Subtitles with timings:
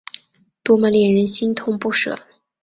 [0.63, 2.17] 多么令人心痛不舍